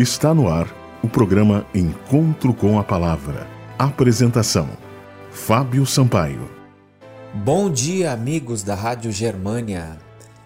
Está 0.00 0.32
no 0.32 0.48
ar 0.48 0.66
o 1.02 1.08
programa 1.10 1.66
Encontro 1.74 2.54
com 2.54 2.78
a 2.78 2.82
Palavra. 2.82 3.46
Apresentação: 3.78 4.66
Fábio 5.30 5.84
Sampaio. 5.84 6.50
Bom 7.34 7.68
dia, 7.68 8.10
amigos 8.10 8.62
da 8.62 8.74
Rádio 8.74 9.12
Germânia. 9.12 9.98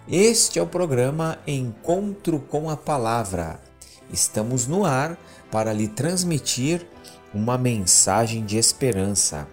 Este 0.09 0.59
é 0.59 0.61
o 0.61 0.67
programa 0.67 1.37
Encontro 1.47 2.37
com 2.37 2.69
a 2.69 2.75
Palavra. 2.75 3.61
Estamos 4.11 4.67
no 4.67 4.83
ar 4.83 5.17
para 5.49 5.71
lhe 5.71 5.87
transmitir 5.87 6.85
uma 7.33 7.57
mensagem 7.57 8.43
de 8.43 8.57
esperança. 8.57 9.47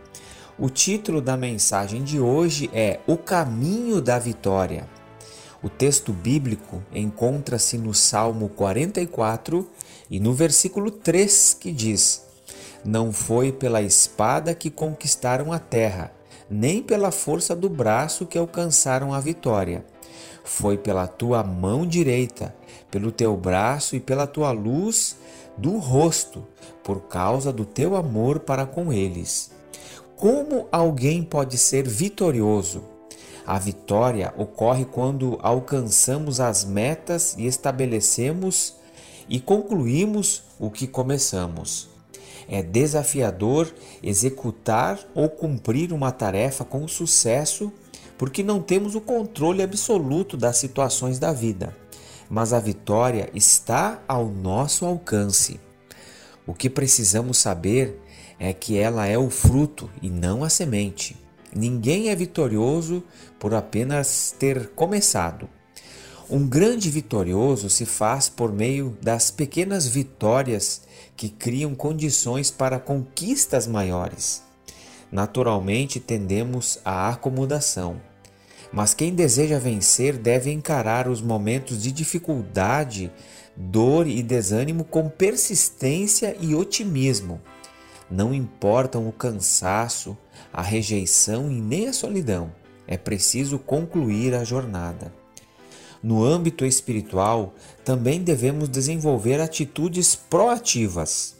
O 0.58 0.68
título 0.68 1.20
da 1.20 1.36
mensagem 1.36 2.02
de 2.02 2.18
hoje 2.18 2.68
é 2.74 2.98
O 3.06 3.16
Caminho 3.16 4.00
da 4.00 4.18
Vitória. 4.18 4.84
O 5.62 5.68
texto 5.68 6.12
bíblico 6.12 6.82
encontra-se 6.92 7.79
no 7.79 7.94
Salmo 7.94 8.48
44 8.48 9.70
e 10.11 10.18
no 10.18 10.32
versículo 10.32 10.90
3 10.90 11.54
que 11.54 11.71
diz: 11.71 12.26
Não 12.85 13.12
foi 13.12 13.52
pela 13.52 13.80
espada 13.80 14.57
que 14.57 14.68
conquistaram 14.68 15.52
a 15.52 15.61
terra, 15.61 16.12
nem 16.50 16.82
pela 16.82 17.12
força 17.12 17.54
do 17.54 17.68
braço 17.68 18.26
que 18.26 18.36
alcançaram 18.36 19.14
a 19.14 19.21
vitória. 19.21 19.86
Foi 20.43 20.76
pela 20.76 21.07
tua 21.07 21.44
mão 21.44 21.86
direita, 21.86 22.52
pelo 22.90 23.13
teu 23.13 23.36
braço 23.36 23.94
e 23.94 24.00
pela 24.00 24.26
tua 24.26 24.50
luz 24.50 25.16
do 25.57 25.79
rosto, 25.79 26.44
por 26.82 27.02
causa 27.02 27.52
do 27.52 27.64
teu 27.64 27.94
amor 27.94 28.40
para 28.40 28.66
com 28.66 28.93
eles. 28.93 29.52
Como 30.16 30.66
alguém 30.72 31.22
pode 31.22 31.57
ser 31.57 31.86
vitorioso? 31.86 32.91
A 33.46 33.58
vitória 33.58 34.32
ocorre 34.36 34.84
quando 34.84 35.38
alcançamos 35.42 36.41
as 36.41 36.64
metas 36.64 37.34
e 37.36 37.46
estabelecemos 37.46 38.74
e 39.28 39.41
concluímos 39.41 40.42
o 40.58 40.70
que 40.70 40.86
começamos. 40.86 41.88
É 42.48 42.62
desafiador 42.62 43.72
executar 44.02 44.98
ou 45.14 45.28
cumprir 45.28 45.92
uma 45.92 46.12
tarefa 46.12 46.64
com 46.64 46.86
sucesso 46.86 47.72
porque 48.16 48.42
não 48.42 48.60
temos 48.60 48.94
o 48.94 49.00
controle 49.00 49.62
absoluto 49.62 50.36
das 50.36 50.58
situações 50.58 51.18
da 51.18 51.32
vida, 51.32 51.77
mas 52.30 52.52
a 52.52 52.60
vitória 52.60 53.28
está 53.34 54.00
ao 54.06 54.27
nosso 54.28 54.84
alcance. 54.84 55.58
O 56.46 56.54
que 56.54 56.70
precisamos 56.70 57.38
saber 57.38 58.00
é 58.38 58.52
que 58.52 58.78
ela 58.78 59.06
é 59.06 59.18
o 59.18 59.30
fruto 59.30 59.90
e 60.00 60.10
não 60.10 60.44
a 60.44 60.48
semente. 60.48 61.21
Ninguém 61.55 62.08
é 62.08 62.17
vitorioso 62.17 63.03
por 63.39 63.55
apenas 63.55 64.34
ter 64.39 64.69
começado. 64.70 65.48
Um 66.31 66.48
grande 66.48 66.89
vitorioso 66.89 67.69
se 67.69 67.84
faz 67.84 68.28
por 68.31 68.50
meio 68.50 68.97
das 69.03 69.31
pequenas 69.31 69.86
vitórias 69.86 70.83
que 71.14 71.28
criam 71.28 71.75
condições 71.75 72.50
para 72.50 72.78
conquistas 72.78 73.67
maiores. 73.67 74.42
Naturalmente 75.11 76.00
tendemos 76.00 76.78
à 76.83 77.11
acomodação, 77.11 78.00
mas 78.73 78.95
quem 78.95 79.14
deseja 79.14 79.58
vencer 79.58 80.17
deve 80.17 80.50
encarar 80.50 81.06
os 81.06 81.20
momentos 81.20 81.83
de 81.83 81.92
dificuldade, 81.92 83.12
dor 83.55 84.06
e 84.06 84.23
desânimo 84.23 84.84
com 84.84 85.11
persistência 85.11 86.34
e 86.41 86.55
otimismo. 86.55 87.42
Não 88.12 88.34
importam 88.34 89.08
o 89.08 89.12
cansaço, 89.12 90.14
a 90.52 90.60
rejeição 90.60 91.50
e 91.50 91.62
nem 91.62 91.88
a 91.88 91.94
solidão. 91.94 92.52
É 92.86 92.98
preciso 92.98 93.58
concluir 93.58 94.34
a 94.34 94.44
jornada. 94.44 95.10
No 96.02 96.22
âmbito 96.22 96.66
espiritual, 96.66 97.55
também 97.83 98.22
devemos 98.22 98.68
desenvolver 98.68 99.40
atitudes 99.40 100.14
proativas. 100.14 101.36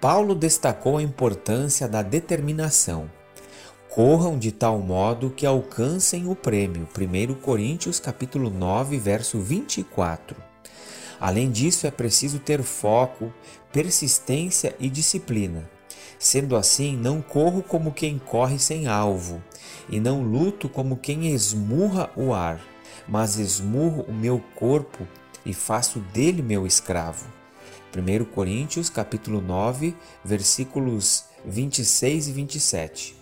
Paulo 0.00 0.34
destacou 0.34 0.98
a 0.98 1.02
importância 1.02 1.86
da 1.86 2.02
determinação. 2.02 3.08
Corram 3.88 4.36
de 4.36 4.50
tal 4.50 4.80
modo 4.80 5.30
que 5.30 5.46
alcancem 5.46 6.28
o 6.28 6.34
prêmio. 6.34 6.88
1 6.98 7.34
Coríntios 7.34 8.00
capítulo 8.00 8.50
9, 8.50 8.98
verso 8.98 9.38
24. 9.38 10.51
Além 11.22 11.52
disso, 11.52 11.86
é 11.86 11.90
preciso 11.92 12.40
ter 12.40 12.64
foco, 12.64 13.32
persistência 13.72 14.74
e 14.80 14.90
disciplina. 14.90 15.70
Sendo 16.18 16.56
assim, 16.56 16.96
não 16.96 17.22
corro 17.22 17.62
como 17.62 17.92
quem 17.92 18.18
corre 18.18 18.58
sem 18.58 18.88
alvo, 18.88 19.40
e 19.88 20.00
não 20.00 20.20
luto 20.20 20.68
como 20.68 20.96
quem 20.96 21.32
esmurra 21.32 22.10
o 22.16 22.34
ar, 22.34 22.60
mas 23.06 23.38
esmurro 23.38 24.02
o 24.08 24.12
meu 24.12 24.42
corpo 24.56 25.06
e 25.46 25.54
faço 25.54 26.00
dele 26.12 26.42
meu 26.42 26.66
escravo. 26.66 27.26
1 27.96 28.24
Coríntios 28.24 28.90
capítulo 28.90 29.40
9, 29.40 29.94
versículos 30.24 31.26
26 31.44 32.26
e 32.26 32.32
27. 32.32 33.16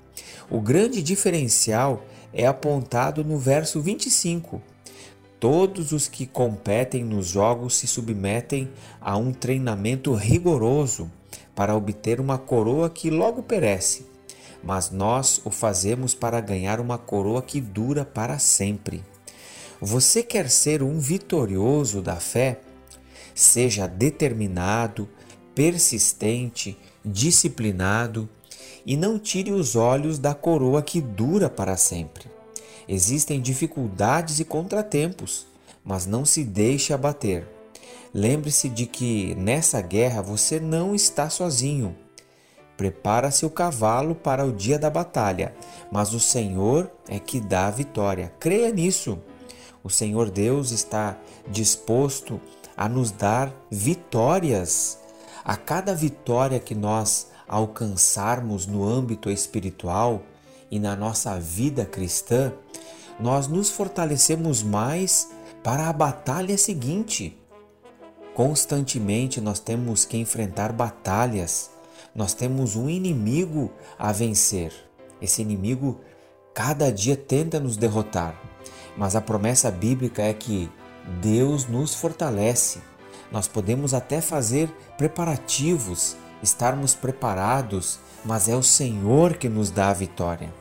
O 0.49 0.59
grande 0.59 1.03
diferencial 1.03 2.03
é 2.33 2.47
apontado 2.47 3.23
no 3.23 3.37
verso 3.37 3.79
25, 3.79 4.63
Todos 5.41 5.93
os 5.93 6.07
que 6.07 6.27
competem 6.27 7.03
nos 7.03 7.29
jogos 7.29 7.75
se 7.77 7.87
submetem 7.87 8.71
a 9.01 9.17
um 9.17 9.33
treinamento 9.33 10.13
rigoroso 10.13 11.11
para 11.55 11.75
obter 11.75 12.21
uma 12.21 12.37
coroa 12.37 12.91
que 12.91 13.09
logo 13.09 13.43
perece, 13.43 14.07
mas 14.63 14.91
nós 14.91 15.41
o 15.43 15.51
fazemos 15.51 16.15
para 16.15 16.43
ganhar 16.43 16.79
uma 16.79 16.99
coroa 16.99 17.41
que 17.41 17.59
dura 17.59 18.05
para 18.05 18.39
sempre. 18.39 19.03
Você 19.81 20.23
quer 20.23 20.51
ser 20.51 20.83
um 20.83 20.99
vitorioso 20.99 22.03
da 22.03 22.17
fé? 22.17 22.61
Seja 23.35 23.87
determinado, 23.87 25.09
persistente, 25.55 26.77
disciplinado 27.03 28.29
e 28.85 28.95
não 28.95 29.19
tire 29.19 29.53
os 29.53 29.75
olhos 29.75 30.19
da 30.19 30.35
coroa 30.35 30.83
que 30.83 31.01
dura 31.01 31.49
para 31.49 31.79
sempre. 31.79 32.40
Existem 32.93 33.41
dificuldades 33.41 34.41
e 34.41 34.45
contratempos, 34.45 35.47
mas 35.85 36.07
não 36.07 36.25
se 36.25 36.43
deixe 36.43 36.93
abater. 36.93 37.47
Lembre-se 38.13 38.69
de 38.69 38.85
que 38.85 39.33
nessa 39.37 39.81
guerra 39.81 40.21
você 40.21 40.59
não 40.59 40.93
está 40.93 41.31
sozinho. 41.31 41.95
Prepara 42.77 43.31
seu 43.31 43.49
cavalo 43.49 44.17
para 44.17 44.45
o 44.45 44.51
dia 44.53 44.77
da 44.77 44.91
batalha, 44.91 45.55
mas 45.89 46.13
o 46.13 46.19
Senhor 46.19 46.91
é 47.09 47.21
que 47.21 47.39
dá 47.39 47.69
a 47.69 47.71
vitória. 47.71 48.35
Creia 48.41 48.73
nisso. 48.73 49.21
O 49.85 49.89
Senhor 49.89 50.29
Deus 50.29 50.73
está 50.73 51.17
disposto 51.49 52.41
a 52.77 52.89
nos 52.89 53.13
dar 53.13 53.55
vitórias. 53.71 54.99
A 55.45 55.57
cada 55.57 55.95
vitória 55.95 56.59
que 56.59 56.75
nós 56.75 57.29
alcançarmos 57.47 58.67
no 58.67 58.83
âmbito 58.83 59.31
espiritual 59.31 60.25
e 60.71 60.81
na 60.81 60.95
nossa 60.95 61.39
vida 61.39 61.85
cristã, 61.85 62.53
nós 63.21 63.47
nos 63.47 63.71
fortalecemos 63.71 64.63
mais 64.63 65.31
para 65.63 65.89
a 65.89 65.93
batalha 65.93 66.57
seguinte. 66.57 67.37
Constantemente 68.35 69.41
nós 69.41 69.59
temos 69.59 70.05
que 70.05 70.17
enfrentar 70.17 70.73
batalhas, 70.73 71.71
nós 72.15 72.33
temos 72.33 72.77
um 72.77 72.89
inimigo 72.89 73.71
a 73.99 74.11
vencer. 74.13 74.73
Esse 75.21 75.43
inimigo 75.43 76.01
cada 76.55 76.91
dia 76.91 77.17
tenta 77.17 77.61
nos 77.61 77.77
derrotar, 77.77 78.35
mas 78.97 79.15
a 79.15 79.21
promessa 79.21 79.71
bíblica 79.71 80.23
é 80.23 80.33
que 80.33 80.71
Deus 81.21 81.67
nos 81.67 81.95
fortalece. 81.95 82.81
Nós 83.31 83.47
podemos 83.47 83.93
até 83.93 84.21
fazer 84.21 84.69
preparativos, 84.97 86.17
estarmos 86.43 86.95
preparados, 86.95 87.99
mas 88.25 88.49
é 88.49 88.57
o 88.57 88.63
Senhor 88.63 89.35
que 89.35 89.49
nos 89.49 89.71
dá 89.71 89.91
a 89.91 89.95
vitória. 89.95 90.53